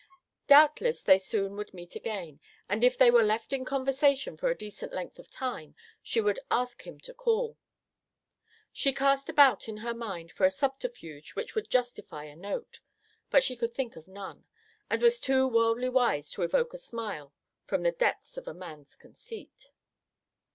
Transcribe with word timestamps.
Doubtless 0.47 1.03
they 1.03 1.19
soon 1.19 1.55
would 1.57 1.75
meet 1.75 1.95
again, 1.95 2.39
and 2.67 2.83
if 2.83 2.97
they 2.97 3.11
were 3.11 3.21
left 3.21 3.53
in 3.53 3.63
conversation 3.63 4.35
for 4.35 4.49
a 4.49 4.57
decent 4.57 4.93
length 4.93 5.19
of 5.19 5.29
time 5.29 5.75
she 6.01 6.19
would 6.19 6.39
ask 6.49 6.87
him 6.87 6.99
to 7.01 7.13
call. 7.13 7.55
She 8.71 8.93
cast 8.93 9.29
about 9.29 9.69
in 9.69 9.77
her 9.77 9.93
mind 9.93 10.31
for 10.31 10.43
a 10.43 10.49
subterfuge 10.49 11.35
which 11.35 11.53
would 11.53 11.69
justify 11.69 12.23
a 12.23 12.35
note, 12.35 12.79
but 13.29 13.43
she 13.43 13.55
could 13.55 13.75
think 13.75 13.95
of 13.95 14.07
none, 14.07 14.45
and 14.89 15.03
was 15.03 15.19
too 15.19 15.47
worldly 15.47 15.89
wise 15.89 16.31
to 16.31 16.41
evoke 16.41 16.73
a 16.73 16.79
smile 16.79 17.31
from 17.65 17.83
the 17.83 17.91
depths 17.91 18.37
of 18.37 18.47
a 18.47 18.55
man's 18.55 18.95
conceit. 18.95 19.69